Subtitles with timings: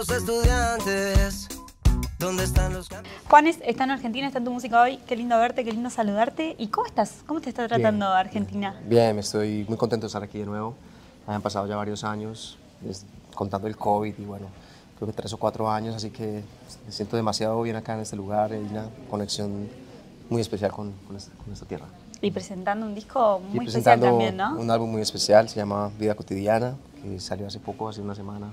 [0.00, 1.48] los estudiantes?
[2.18, 2.88] ¿Dónde están los
[3.28, 4.98] Juanes está en Argentina, está en tu música hoy.
[5.06, 6.56] Qué lindo verte, qué lindo saludarte.
[6.58, 7.16] ¿Y cómo estás?
[7.26, 8.80] ¿Cómo te está tratando Argentina?
[8.86, 10.74] Bien, estoy muy contento de estar aquí de nuevo.
[11.26, 12.56] Han pasado ya varios años,
[13.34, 14.46] contando el COVID y bueno,
[14.96, 16.42] creo que tres o cuatro años, así que
[16.86, 18.52] me siento demasiado bien acá en este lugar.
[18.52, 19.68] Hay una conexión
[20.30, 20.94] muy especial con,
[21.52, 21.84] esta, tierra.
[22.22, 24.58] Y presentando un disco muy especial también, ¿no?
[24.58, 28.50] Un álbum muy especial, se llama Vida Cotidiana, que salió hace poco, hace una semana,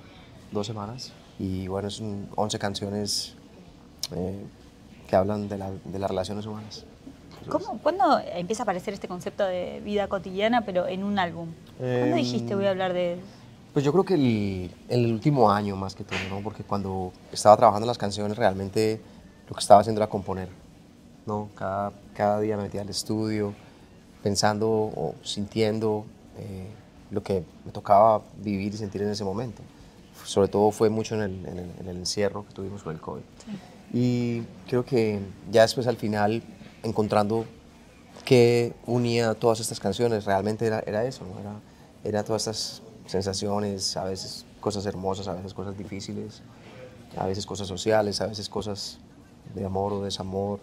[0.51, 1.11] dos semanas.
[1.39, 3.35] Y bueno, son 11 canciones
[4.15, 4.43] eh,
[5.07, 6.85] que hablan de, las relaciones humanas.
[7.49, 11.49] ¿Cómo, ¿Cuándo empieza a aparecer este concepto de vida cotidiana, pero en un álbum?
[11.77, 13.19] ¿Cuándo em, dijiste voy a hablar de...?
[13.71, 16.41] Pues yo creo que el, el último año más que todo, ¿no?
[16.41, 18.99] Porque cuando estaba trabajando las canciones realmente
[19.47, 20.49] lo que estaba haciendo era componer,
[21.25, 21.49] ¿no?
[21.55, 23.53] Cada, cada día me metía al estudio
[24.23, 26.05] pensando o sintiendo
[26.37, 26.67] eh,
[27.11, 29.61] lo que me tocaba vivir y sentir en ese momento.
[30.23, 33.21] Sobre todo fue mucho en el, en el, encierro que tuvimos con el COVID.
[33.93, 35.19] Y creo que
[35.51, 36.43] ya después al final,
[36.83, 37.45] encontrando
[38.25, 41.39] qué unía todas estas canciones, realmente era, era eso, ¿no?
[41.39, 41.53] era,
[42.03, 46.41] era todas estas sensaciones, a veces cosas hermosas, a veces cosas difíciles,
[47.15, 48.99] a veces cosas sociales, a veces cosas
[49.55, 50.59] de amor o desamor,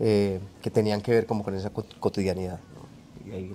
[0.00, 2.58] eh, que tenían que ver como con esa cotidianidad.
[3.26, 3.52] Y ahí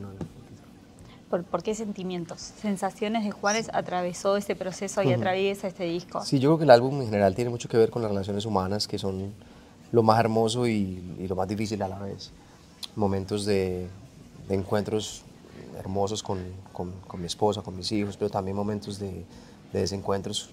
[1.43, 6.23] ¿Por, qué sentimientos, sensaciones de Juárez atravesó este proceso y atraviesa este disco?
[6.23, 8.45] Sí, yo creo que el álbum en general tiene mucho que ver con las relaciones
[8.45, 9.33] humanas, que son
[9.91, 12.31] lo más hermoso y, lo más difícil a la vez.
[12.95, 13.87] Momentos de,
[14.47, 15.23] encuentros
[15.77, 16.39] hermosos con,
[16.71, 19.25] con, mi esposa, con mis hijos, pero también momentos de,
[19.73, 20.51] de desencuentros,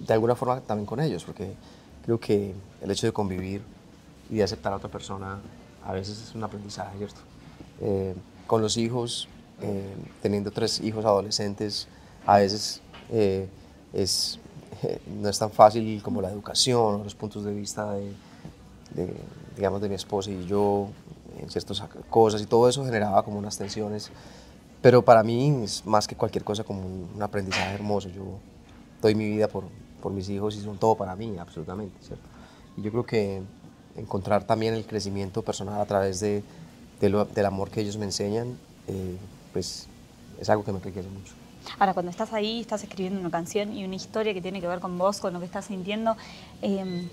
[0.00, 1.54] de alguna forma también con ellos, porque
[2.04, 3.62] creo que el hecho de convivir
[4.30, 5.38] y de aceptar a otra persona
[5.84, 7.20] a veces es un aprendizaje, ¿cierto?
[7.80, 8.14] Eh,
[8.46, 9.28] con los hijos
[9.62, 11.86] eh, teniendo tres hijos adolescentes,
[12.26, 13.48] a veces eh,
[13.92, 14.38] es,
[15.20, 19.14] no es tan fácil como la educación los puntos de vista de,
[19.56, 20.88] digamos, de mi esposa y yo
[21.40, 24.10] en ciertas cosas y todo eso generaba como unas tensiones.
[24.80, 28.08] Pero para mí es más que cualquier cosa como un, aprendizaje hermoso.
[28.08, 28.24] Yo
[29.00, 29.64] doy mi vida por,
[30.02, 31.94] por, mis hijos y son todo para mí, absolutamente.
[32.04, 32.24] ¿cierto?
[32.76, 33.42] Y yo creo que
[33.96, 36.42] encontrar también el crecimiento personal a través de,
[37.00, 39.16] del amor que ellos me enseñan eh,
[39.52, 39.86] pues
[40.40, 41.34] es algo que me enriquece mucho.
[41.78, 44.80] Ahora, cuando estás ahí, estás escribiendo una canción y una historia que tiene que ver
[44.80, 46.16] con vos, con lo que estás sintiendo,
[46.60, 47.08] em,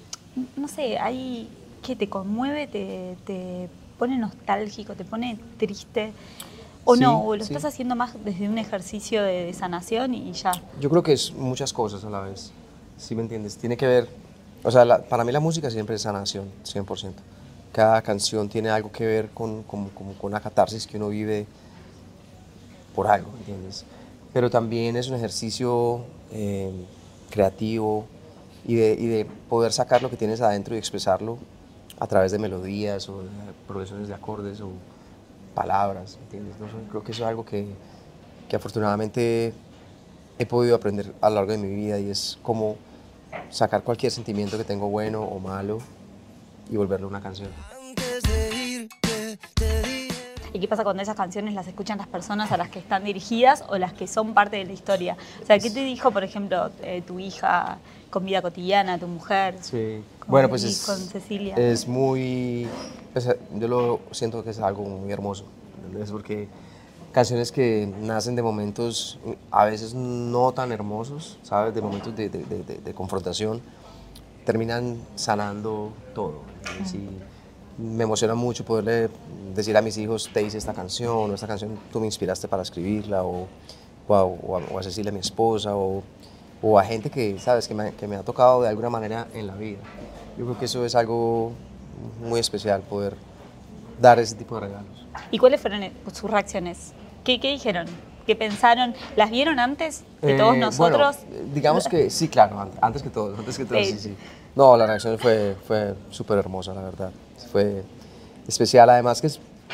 [0.55, 1.49] no sé, hay
[1.83, 6.13] que te conmueve, te, pone nostálgico, te pone triste,
[6.85, 10.51] o no, o lo estás haciendo más desde un ejercicio de, sanación y ya.
[10.79, 12.51] Yo creo que es muchas cosas a la vez,
[12.97, 13.57] si me entiendes?
[13.57, 14.09] Tiene que ver,
[14.63, 17.13] o sea, para mí la música siempre es sanación, 100%.
[17.73, 21.45] Cada canción tiene algo que ver con, con, con, con la catarsis que uno vive
[22.95, 23.85] por algo, ¿entiendes?
[24.33, 26.01] Pero también es un ejercicio
[26.31, 26.72] eh,
[27.29, 28.05] creativo
[28.66, 31.38] y de, poder sacar lo que tienes adentro y expresarlo
[31.99, 33.29] a través de melodías o de
[33.67, 34.69] progresiones de acordes o
[35.55, 36.55] palabras, ¿entiendes?
[36.89, 37.67] creo que eso es algo que,
[38.47, 39.53] que afortunadamente
[40.38, 42.78] he podido aprender a lo largo de mi vida y es como
[43.49, 45.79] sacar cualquier sentimiento que tengo bueno o malo
[46.69, 47.49] y volverlo una canción.
[50.59, 53.64] ¿Y qué pasa cuando esas canciones las escuchan las personas a las que están dirigidas
[53.70, 55.16] o las que son parte de la historia?
[55.42, 57.78] O sea, ¿qué te dijo, por ejemplo, eh, tu hija
[58.09, 59.56] con vida cotidiana, tu mujer?
[59.62, 61.56] Sí, bueno, pues es, con Cecilia.
[61.56, 62.68] es muy,
[63.56, 65.46] yo lo siento que es algo muy hermoso,
[65.97, 66.50] es porque
[67.14, 69.18] canciones que nacen de momentos
[69.52, 71.74] a veces no tan hermosos, ¿sabes?
[71.74, 73.62] De momentos de, de, de, confrontación,
[74.44, 76.41] terminan sanando todo
[77.79, 79.09] me emociona mucho poderle
[79.56, 82.62] decir a mis hijos, te hice esta canción, o esta canción tú me inspiraste para
[82.62, 83.47] escribirla, o,
[84.07, 86.03] o, a, Cecilia, mi esposa, o,
[86.78, 89.56] a gente que, sabes, que me, que me, ha tocado de alguna manera en la
[89.56, 89.79] vida.
[90.38, 91.53] Yo creo que eso es algo
[92.22, 93.16] muy especial, poder
[94.00, 95.07] dar ese tipo de regalos.
[95.31, 96.94] ¿Y cuáles fueron sus reacciones?
[97.23, 97.88] ¿Qué, qué dijeron?
[98.25, 98.94] ¿Qué pensaron?
[99.16, 101.17] ¿Las vieron antes de todos eh, nosotros?
[101.53, 104.16] digamos que sí, claro, antes que todos, antes que todos, sí, sí.
[104.55, 107.11] No, la reacción fue, fue súper hermosa, la verdad.
[107.52, 107.84] Fue
[108.47, 108.90] especial.
[108.90, 109.30] Además que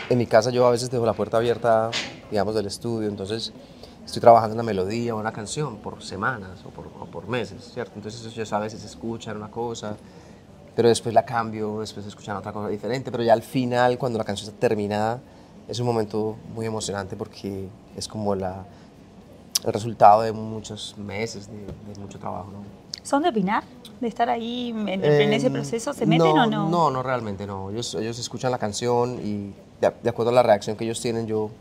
[0.10, 1.90] en mi casa yo a veces dejo la puerta abierta,
[2.30, 3.54] digamos, del estudio, entonces
[4.06, 7.94] estoy trabajando una melodía o una canción por semanas o por, meses, ¿cierto?
[7.96, 9.96] Entonces yo a veces escuchan una cosa,
[10.76, 14.26] pero después la cambio, después escuchan otra cosa diferente, pero ya al final, cuando la
[14.26, 15.20] canción está terminada,
[15.68, 18.66] es un momento muy emocionante porque es como la,
[19.66, 22.52] el resultado de muchos meses de, mucho trabajo.
[23.06, 23.64] ¿Son de opinar?
[24.02, 24.90] ¿De estar ahí en,
[25.34, 25.94] ese em, proceso?
[25.94, 26.70] ¿Se meten o no?
[26.70, 27.70] No, no realmente no.
[27.70, 31.52] Ellos, ellos escuchan la canción y de, acuerdo a la reacción que ellos tienen, yo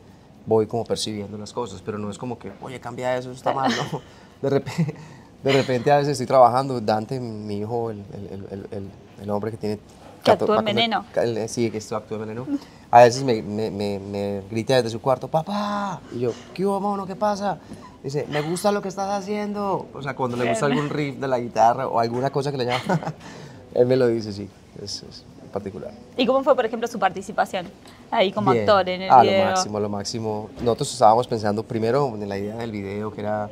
[0.46, 3.70] voy como percibiendo las cosas, pero no es como que, oye, cambia eso, está mal,
[3.76, 4.00] ¿no?
[4.42, 4.94] De repente,
[5.42, 8.90] de repente a veces estoy trabajando, Dante, mi hijo, el, el- el- el-
[9.22, 9.78] el hombre que tiene...
[10.24, 11.04] Que actúa en Veneno.
[11.16, 12.46] el- Sí, que esto actúa en Veneno.
[12.90, 16.00] A veces me, me, me, me grita desde su cuarto, papá.
[16.14, 17.06] Y yo, ¿qué hubo, mono?
[17.06, 17.58] ¿Qué pasa?
[18.02, 19.86] Dice, me gusta lo que estás haciendo.
[19.92, 22.66] O sea, cuando le gusta algún riff de la guitarra o alguna cosa que le
[22.66, 23.00] llama,
[23.74, 24.48] él me lo dice, sí.
[24.82, 25.92] Es, es particular.
[26.16, 27.66] ¿Y cómo fue, por ejemplo, su participación
[28.10, 28.62] ahí como Bien.
[28.68, 29.44] actor en el ah, video?
[29.44, 30.50] lo máximo, lo máximo.
[30.60, 33.50] Nosotros estábamos pensando primero en la idea del video, que era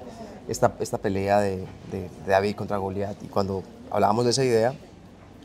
[0.49, 1.59] esta, esta pelea de,
[1.91, 3.23] de- de David contra Goliat.
[3.23, 4.75] Y cuando hablábamos de esa idea,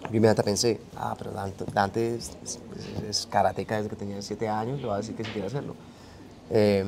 [0.09, 2.59] yo inmediatamente pensé, ah, pero Dante, Dante es, es-
[3.09, 5.75] es karateca desde que tenía 7 años, le va a decir que si quiere hacerlo.
[6.49, 6.85] Eh,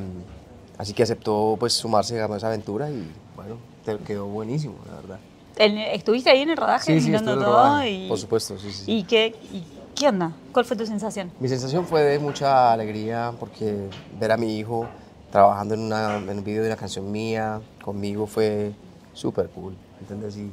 [0.78, 5.20] así que aceptó pues sumarse a esa aventura y bueno, te quedó buenísimo, la verdad.
[5.58, 7.58] ¿Estuviste ahí en el rodaje Sí, sí, mirando todo?
[7.58, 8.84] rodaje, y, por supuesto, sí, sí.
[8.92, 9.64] ¿Y qué, y
[9.94, 10.32] qué onda?
[10.54, 11.32] ¿Cuál fue tu sensación?
[11.42, 14.88] Mi sensación fue de mucha alegría porque ver a mi hijo
[15.32, 18.72] trabajando en, una, en un video de una canción mía conmigo fue
[19.14, 20.38] súper cool, ¿entendés?
[20.38, 20.50] Y,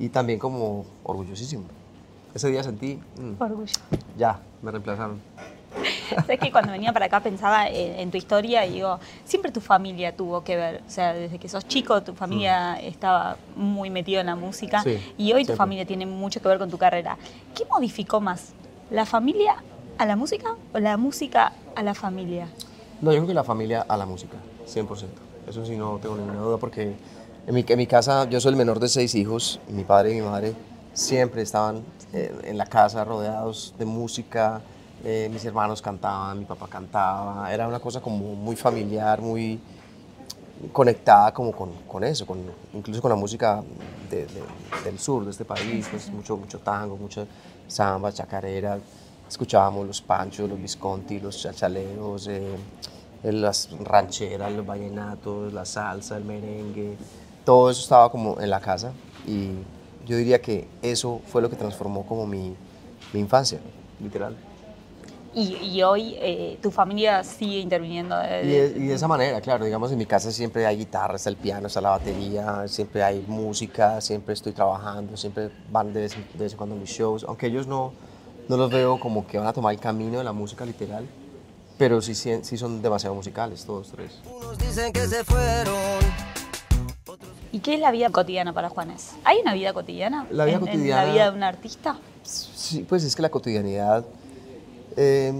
[0.00, 1.64] y también como orgullosísimo.
[2.38, 3.72] Ese día sentí, mm, Orgullo.
[4.16, 5.18] ya, me reemplazaron.
[6.14, 9.60] Sabes que cuando venía para acá pensaba en, en tu historia y digo, siempre tu
[9.60, 14.20] familia tuvo que ver, o sea, desde que sos chico tu familia estaba muy metido
[14.20, 14.84] en la música Mm.
[14.84, 15.56] Sí, y hoy tu siempre.
[15.56, 17.18] familia tiene mucho que ver con tu carrera.
[17.56, 18.52] ¿Qué modificó más?
[18.92, 19.56] ¿La familia
[19.98, 22.46] a la música o la música a la familia?
[23.00, 24.86] No, yo creo que la familia a la música, 100%.
[25.48, 26.94] Eso sí, no tengo ninguna duda porque
[27.48, 29.58] en mi, en mi casa yo soy el menor de seis hijos.
[29.68, 30.54] Mi padre y mi madre
[31.02, 34.60] siempre estaban eh, en la casa rodeados de música.
[35.04, 37.52] eh, mis hermanos cantaban, mi papá cantaba.
[37.54, 39.60] Era una cosa como muy familiar, muy
[40.72, 42.38] conectada como con, con eso, con,
[42.74, 43.62] incluso con la música
[44.10, 44.42] de- de-
[44.84, 47.24] del sur de este país, pues mucho, mucho tango, mucha
[47.68, 48.78] samba, chacarera.
[49.28, 52.56] Escuchábamos los panchos, los visconti, los chachaleros, eh,
[53.22, 56.96] las rancheras, los vallenatos, la salsa, el merengue.
[57.44, 58.90] Todo eso estaba como en la casa
[59.28, 59.50] y
[60.08, 62.54] yo diría que eso fue lo que transformó como mi,
[63.12, 63.60] mi infancia,
[64.02, 64.36] literal.
[65.34, 68.16] Y, y hoy eh, tu familia sigue interviniendo.
[68.16, 71.16] de- Y de, y de esa manera, claro, digamos, en mi casa siempre hay guitarra,
[71.16, 76.00] está el piano, está la batería, siempre hay música, siempre estoy trabajando, siempre van de
[76.00, 77.92] vez, en- de vez en cuando mis shows, aunque ellos no,
[78.48, 81.06] no los veo como que van a tomar el camino de la música literal,
[81.76, 84.10] pero sí, sí, sí son demasiado musicales, todos tres.
[84.34, 86.27] Unos dicen que se fueron.
[87.52, 89.12] ¿Y qué es la vida cotidiana para Juanes?
[89.24, 90.26] ¿Hay una vida cotidiana?
[90.30, 91.98] La vida en- cotidiana- ¿En la vida de un artista?
[92.22, 94.04] Sí, pues es que la cotidianidad,
[94.96, 95.32] eh,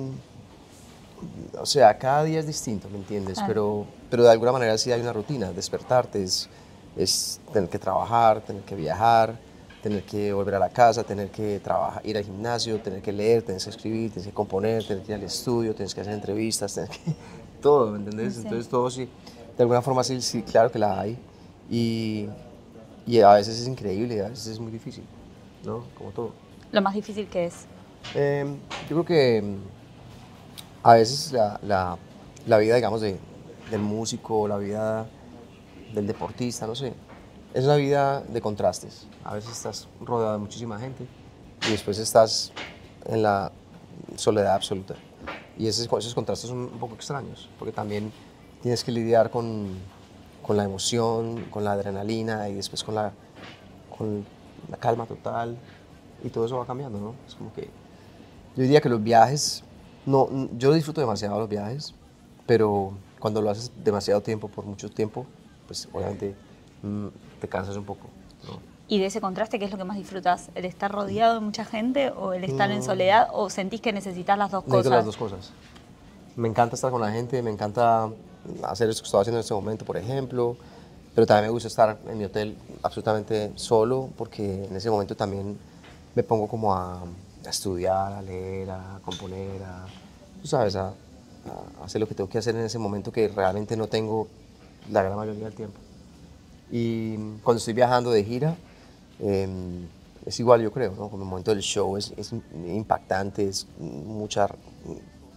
[1.61, 3.39] o sea, cada día es distinto, ¿me entiendes?
[3.47, 6.49] Pero, pero de alguna manera sí hay una rutina, despertarte es,
[6.97, 9.39] es tener que trabajar, tener que viajar,
[9.83, 13.43] tener que volver a la casa, tener que trabajar, ir al gimnasio, tener que leer,
[13.43, 16.75] tener que escribir, tener que componer, tener que ir al estudio, tener que hacer entrevistas,
[16.75, 16.99] tener que...
[17.63, 18.35] todo, ¿me entiendes?
[18.35, 18.41] Sí.
[18.45, 19.05] Entonces todo sí,
[19.57, 21.19] de alguna forma sí, sí, claro que la hay
[21.71, 22.29] y,
[23.07, 25.05] y a veces es increíble, a veces es muy difícil,
[25.65, 25.85] ¿no?
[25.97, 26.33] Como todo.
[26.73, 27.67] Lo más difícil que es.
[28.15, 28.45] Eh,
[28.89, 29.57] yo creo que mm,
[30.83, 31.99] a veces la, la-
[32.47, 33.19] la vida, digamos, de,
[33.71, 35.07] del músico, la vida
[35.95, 36.93] del deportista, no sé,
[37.55, 39.07] es una vida de contrastes.
[39.25, 41.05] A veces estás rodeado de muchísima gente
[41.67, 42.53] y después estás
[43.07, 43.53] en la
[44.17, 44.95] soledad absoluta.
[45.59, 48.13] Y esos, esos contrastes son un poco extraños, porque también
[48.63, 49.77] tienes que lidiar con,
[50.49, 53.13] con la emoción, con la adrenalina y después con la,
[53.91, 54.25] con
[54.71, 55.55] la calma total
[56.25, 57.15] y todo eso va cambiando, ¿no?
[57.29, 57.65] Es como que
[58.57, 59.63] yo diría que los viajes,
[60.07, 61.93] no, yo disfruto demasiado los viajes,
[62.47, 65.27] pero cuando lo haces demasiado tiempo, por mucho tiempo,
[65.67, 66.35] pues obviamente
[66.83, 67.09] mm,
[67.43, 68.09] te cansas un poco,
[68.47, 68.59] ¿no?
[68.89, 70.49] ¿Y de ese contraste qué es lo que más disfrutas?
[70.55, 72.85] ¿El estar rodeado de mucha gente o el estar en Mm.
[72.87, 74.97] soledad o sentís que necesitas las dos Necesito cosas?
[74.97, 75.53] las dos cosas.
[76.37, 78.09] Me encanta estar con la gente, me encanta
[78.65, 80.57] hacer esto que estoy haciendo en este momento, por ejemplo,
[81.15, 85.59] pero también me gusta estar en mi hotel absolutamente solo, porque en ese momento también
[86.15, 89.87] me pongo como a, a estudiar, a leer, a componer, a,
[90.41, 93.77] tú sabes, a, a hacer lo que tengo que hacer en ese momento que realmente
[93.77, 94.29] no tengo
[94.91, 95.79] la gran mayoría del tiempo.
[96.71, 98.57] Y cuando estoy viajando de gira,
[99.21, 99.87] eh,
[100.27, 101.09] es igual yo creo, ¿no?
[101.09, 104.47] Como el momento del show es, es impactante, es mucha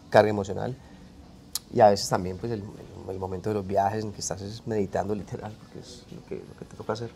[0.09, 0.75] carga emocional.
[1.73, 2.61] Y a veces también pues el,
[3.11, 6.35] el momento de los viajes en que estás es meditando literal, porque es lo que,
[6.35, 7.11] lo que te toca hacer.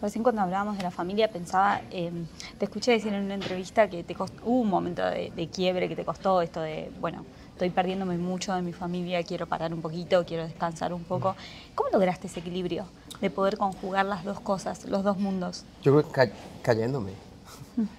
[0.00, 2.10] Recién cuando hablábamos de la familia pensaba, eh,
[2.58, 5.88] te escuché decir en una entrevista que te cost- hubo un momento de, de quiebre
[5.88, 9.82] que te costó esto de, bueno, estoy perdiéndome mucho de mi familia, quiero parar un
[9.82, 11.36] poquito, quiero descansar un poco.
[11.74, 12.86] ¿Cómo lograste ese equilibrio
[13.20, 15.64] de poder conjugar las dos cosas, los dos mundos?
[15.82, 16.32] Yo creo que ca-
[16.62, 17.12] cayéndome,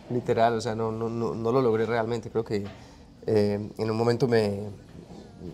[0.09, 2.31] literal, o sea, no, no, no, no lo logré realmente.
[2.31, 2.65] Creo que
[3.27, 4.59] eh, en un momento me,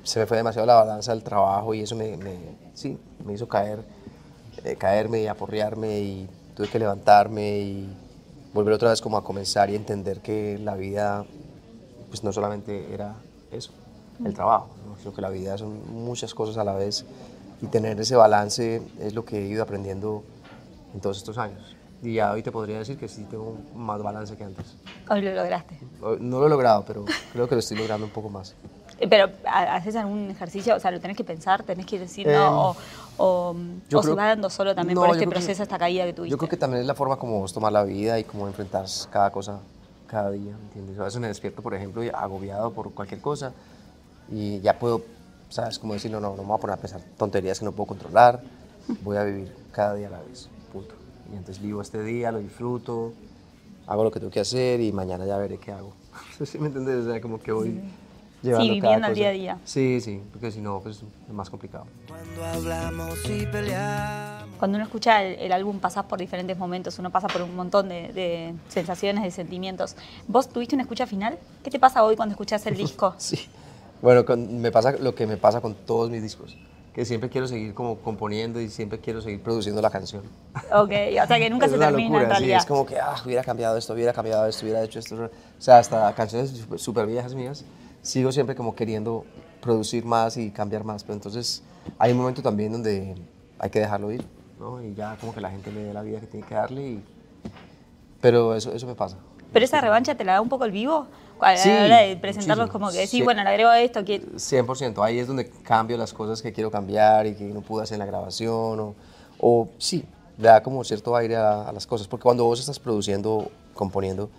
[0.03, 3.48] se me fue demasiado la balanza del trabajo y eso me, me- sí, me hizo
[3.48, 3.79] caer,
[4.63, 7.89] eh, caerme y aporrearme y, tuve que levantarme y
[8.51, 11.24] volver otra vez como a comenzar y entender que la vida
[12.10, 13.13] pues no solamente era
[13.51, 13.72] eso,
[14.25, 14.98] el trabajo, ¿no?
[14.98, 17.06] sino que la vida son muchas cosas a la vez
[17.62, 20.24] y tener ese balance es lo que he ido aprendiendo
[20.94, 21.75] en todos estos años.
[22.01, 24.65] Y ya hoy te podría decir que sí tengo más balance que antes.
[25.10, 25.77] Hoy lo lograste.
[26.20, 28.56] No lo he logrado, pero creo que lo estoy logrando un poco más.
[29.10, 30.75] Pero ¿ha- ¿haces algún ejercicio?
[30.75, 32.75] O sea, lo tenés que pensar, tenés que decir Eh, no, o,
[33.18, 33.56] o,
[33.94, 36.13] o se va dando solo también No, por este creo que- proceso, esta caída que
[36.13, 36.32] tuviste.
[36.32, 38.86] Yo creo que también es la forma como vos tomar la vida y cómo enfrentar
[39.12, 39.60] cada cosa
[40.08, 41.00] cada día, ¿me ¿entiendes?
[41.00, 43.51] A veces me despierto, por ejemplo, agobiado por cualquier cosa
[44.32, 45.01] y ya puedo,
[45.50, 45.77] ¿sabes?
[45.80, 47.88] Como decir, no, no, no me voy a poner a pensar tonterías que no puedo
[47.88, 48.42] controlar,
[49.04, 50.96] voy a vivir cada día a la vez, punto.
[51.32, 53.12] Y entonces vivo este día, lo disfruto,
[53.86, 55.92] hago lo que tengo que hacer y mañana ya veré qué hago.
[56.46, 57.06] ¿Sí me entiendes?
[57.06, 57.82] O sea, como que voy
[58.48, 59.20] llevando Sí, cada viviendo el cosa.
[59.20, 59.58] día a día.
[59.66, 61.86] Sí, sí, porque si no, pues es más complicado.
[62.08, 64.48] Cuando hablamos y peleamos.
[64.58, 67.89] Cuando uno escucha el, el álbum pasás por diferentes momentos, uno pasa por un montón
[67.89, 69.96] de, de sensaciones, de sentimientos.
[70.27, 71.38] ¿Vos tuviste una escucha final?
[71.63, 73.13] ¿Qué te pasa hoy cuando escuchás el disco?
[73.18, 73.39] Sí.
[74.01, 76.56] Bueno, con- me pasa lo que me pasa con todos mis discos,
[76.94, 80.24] que siempre quiero seguir como componiendo y siempre quiero seguir produciendo la canción.
[80.74, 80.92] ok,
[81.24, 82.58] o sea que nunca Es se termina en locura, sí, realidad.
[82.60, 85.16] es como que, ah, hubiera cambiado esto, hubiera cambiado esto, hubiera hecho esto.
[85.16, 85.30] O
[85.62, 87.63] sea, hasta canciones súper viejas mías,
[88.08, 89.26] sigo siempre como queriendo
[89.62, 91.04] producir más y cambiar más.
[91.04, 91.62] Pero entonces
[92.00, 93.16] hay un momento también donde
[93.60, 94.24] hay que dejarlo ir,
[94.60, 94.82] ¿no?
[94.82, 96.82] Y ya como que la gente le dé la vida que tiene que darle.
[96.88, 97.04] Y...
[98.22, 99.18] Pero eso, eso me pasa.
[99.52, 101.08] ¿Pero esa revancha te la da un poco el vivo?
[101.40, 103.22] A la Sí, hora de presentarlos como que Sí.
[103.22, 107.28] bueno, le agrego esto, que 100%, ahí es donde cambio las cosas que quiero cambiar
[107.28, 108.96] y que no pude hacer en la grabación o,
[109.40, 110.04] o sí,
[110.38, 114.30] le da como cierto aire a, a las cosas, porque cuando vos estás produciendo, componiendo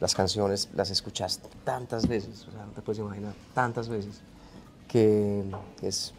[0.00, 4.20] las canciones, las escuchas tantas veces, o sea, no te puedes imaginar, tantas veces,
[4.86, 5.44] que
[5.82, 6.12] es,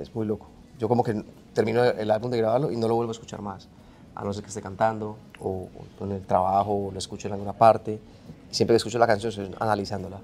[0.00, 0.46] es muy loco.
[0.78, 1.22] Yo como que
[1.54, 3.68] termino el álbum de grabarlo y no lo vuelvo a escuchar más,
[4.14, 5.68] a no ser que esté cantando o,
[6.00, 8.00] o en el trabajo o lo escucho en alguna parte.
[8.50, 10.18] Siempre que escucho la canción estoy analizándola.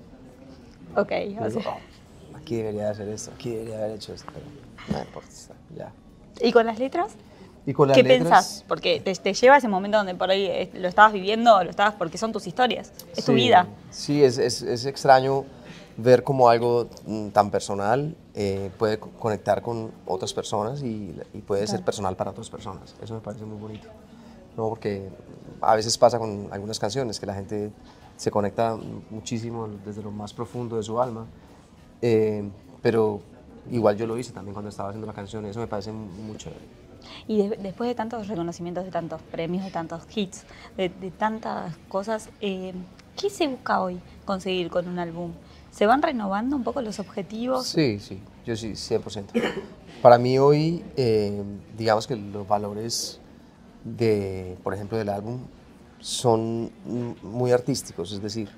[0.97, 1.63] Ok, o sea.
[1.73, 4.47] "Oh, aquí debería de hacer esto, aquí debería haber hecho esto, pero
[4.99, 5.29] no importa,
[5.77, 5.93] ya.
[6.41, 7.13] ¿Y con las letras?
[7.67, 8.65] Y con las ¿Qué letras, pensás?
[8.69, 11.71] Porque te, te lleva a ese momento donde por ahí eh, lo estabas viviendo, lo
[11.71, 13.67] estabas porque son tus historias, es tu sí, vida.
[13.91, 15.45] Sí, es, es, es extraño
[15.97, 21.39] ver cómo algo mm, tan personal eh, puede co- conectar con otras personas y, y
[21.41, 22.95] puede ser personal para otras personas.
[23.03, 23.89] Eso me parece muy bonito.
[24.57, 24.69] ¿no?
[24.69, 25.09] Porque
[25.61, 27.73] a veces pasa con algunas canciones que la gente
[28.17, 28.77] se conecta
[29.11, 31.27] muchísimo desde lo más profundo de su alma.
[32.01, 32.49] eh,
[32.83, 33.21] pero
[33.73, 35.45] igual yo lo hice también cuando estaba haciendo la canción.
[35.47, 36.61] Eso me parece muy chévere.
[37.27, 40.45] Y de- después de tantos reconocimientos, de tantos premios, de tantos hits,
[40.77, 42.73] de, de tantas cosas, eh,
[43.17, 45.33] ¿qué se busca hoy conseguir con un álbum?
[45.71, 47.67] ¿Se van renovando un poco los objetivos?
[47.67, 49.33] Sí, sí, yo sí, 100%.
[50.03, 51.43] Para mí hoy, eh,
[51.77, 53.21] digamos que los valores
[53.85, 55.41] de, por ejemplo, del álbum
[56.01, 56.71] son
[57.23, 58.49] muy artísticos, es decir,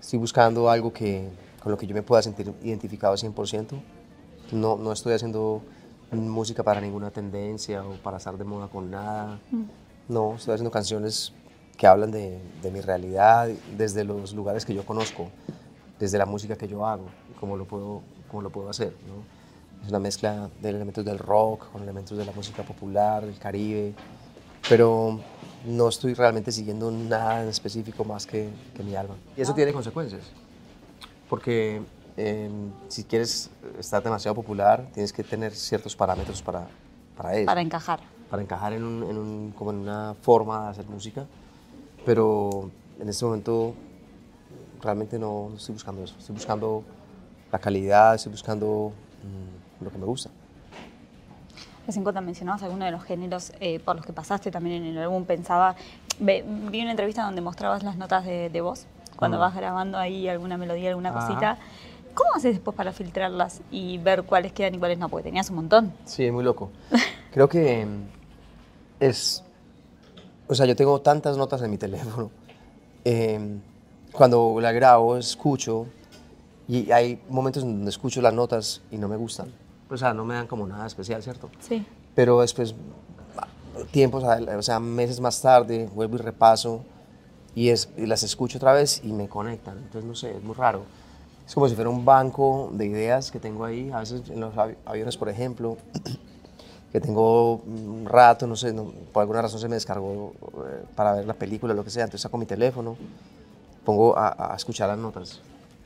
[0.00, 1.28] estoy buscando algo que,
[1.62, 3.74] con lo que yo me pueda sentir identificado 100%.
[4.52, 5.62] No, no estoy haciendo
[6.12, 9.38] música para ninguna tendencia o para estar de moda con nada.
[10.08, 11.32] No, estoy haciendo canciones
[11.76, 15.28] que hablan de, de mi realidad, desde los lugares que yo conozco,
[15.98, 18.94] desde la música que yo hago, y cómo lo puedo, cómo lo puedo hacer.
[19.06, 19.84] ¿no?
[19.84, 23.94] Es una mezcla de elementos del rock con elementos de la música popular, del Caribe,
[24.68, 25.20] pero
[25.66, 29.14] no estoy realmente siguiendo nada en específico más que, que mi alma.
[29.36, 30.22] Y eso tiene consecuencias,
[31.28, 31.82] porque
[32.16, 32.50] eh,
[32.88, 36.66] si quieres estar demasiado popular, tienes que tener ciertos parámetros para,
[37.16, 38.00] para eso Para encajar.
[38.30, 41.26] para encajar en, un, en un- como en una forma de hacer música,
[42.04, 42.70] pero
[43.00, 43.74] en este momento
[44.80, 46.84] realmente no, no estoy buscando eso, estoy buscando
[47.52, 48.92] la calidad, estoy buscando
[49.80, 50.30] mm, lo que me gusta.
[51.86, 55.02] Recién cuando mencionabas algunos de los géneros eh, por los que pasaste también en el
[55.04, 55.76] álbum, pensaba,
[56.18, 59.40] ve- vi una entrevista donde mostrabas las notas de, de voz, cuando Mm.
[59.40, 61.20] vas grabando ahí alguna melodía, alguna Ajá.
[61.20, 61.58] cosita.
[62.16, 65.10] ¿Cómo haces después para filtrarlas y ver cuáles quedan y cuáles no?
[65.10, 65.92] Porque tenías un montón.
[66.06, 66.70] Sí, es muy loco.
[67.30, 68.02] Creo que mm,
[69.00, 69.44] es,
[70.48, 72.30] o sea, yo tengo tantas notas en mi teléfono.
[73.04, 73.58] eh,
[74.12, 75.86] cuando la grabo, escucho
[76.66, 79.52] y hay momentos en donde escucho las notas y no me gustan.
[79.90, 81.50] O sea, no me dan como nada especial, ¿cierto?
[81.60, 81.84] Sí.
[82.14, 82.74] pero después,
[83.90, 86.82] tiempos, o sea, meses más tarde, vuelvo y repaso
[87.54, 89.76] y, es, y las escucho otra vez y me conectan.
[89.76, 90.82] Entonces, no sé, es muy raro.
[91.46, 94.54] Es como si fuera un banco de ideas que tengo ahí, a veces en los
[94.54, 95.76] avi- aviones, por ejemplo,
[96.92, 100.32] que tengo un rato, no sé, no- por alguna razón se me descargó
[100.66, 102.96] eh, para ver la película, lo que sea, entonces saco mi teléfono,
[103.84, 105.40] pongo a, a escuchar las notas.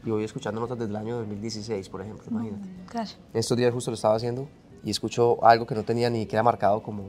[0.04, 2.66] Y voy escuchando notas desde el año 2016, por ejemplo, imagínate.
[2.88, 3.10] Claro.
[3.34, 4.48] Estos días justo lo estaba haciendo
[4.82, 7.02] y escucho algo que no tenía ni que era marcado como,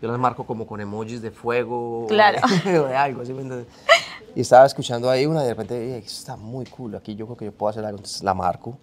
[0.00, 2.38] yo las marco como con emojis de fuego Claro.
[2.66, 3.22] o de algo.
[3.26, 3.66] ¿sí me entiendes?
[4.34, 7.26] Y estaba escuchando ahí una y de repente, "Ey, esto está muy cool, aquí yo
[7.26, 8.78] creo que yo puedo hacer algo, entonces la marco.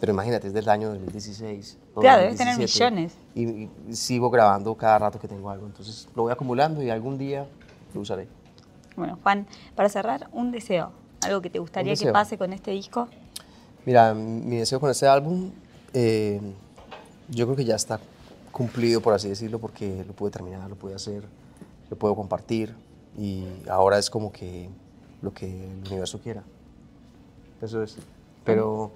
[0.00, 1.76] Pero imagínate, es del año 2016.
[1.94, 3.14] o Claro, debes tener 2017, millones.
[3.34, 7.18] Y, y sigo grabando cada rato que tengo algo, entonces lo voy acumulando y algún
[7.18, 7.46] día
[7.92, 8.26] lo usaré.
[8.96, 10.92] Bueno, Juan, para cerrar, un deseo.
[11.22, 13.08] Algo que te gustaría que pase con este disco.
[13.84, 15.50] Mira, mi deseo con este álbum,
[15.92, 16.40] eh,
[17.28, 18.00] yo creo que ya está
[18.52, 21.24] cumplido, por así decirlo, porque lo pude terminar, lo pude hacer,
[21.90, 22.74] lo puedo compartir
[23.16, 24.68] y ahora es como que
[25.22, 26.42] lo que el universo quiera.
[27.60, 27.96] Eso es.
[28.44, 28.90] Pero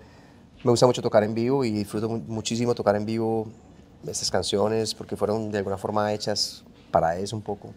[0.62, 3.46] me gusta mucho tocar en vivo y disfruto mu- muchísimo tocar en vivo
[4.06, 7.70] estas canciones porque fueron de alguna forma hechas para eso un poco,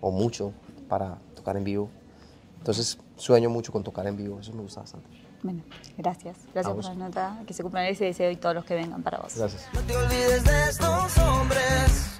[0.00, 0.52] o mucho
[0.88, 1.88] para tocar en vivo.
[2.58, 5.08] Entonces sueño mucho con tocar en vivo, eso me gusta bastante.
[5.42, 5.62] Bueno,
[5.98, 6.36] gracias.
[6.54, 7.42] Gracias por la nota.
[7.48, 9.36] Que se cumplan ese deseo y todos los que vengan para vos.
[9.36, 9.66] Gracias.
[9.74, 12.11] No te olvides de estos hombres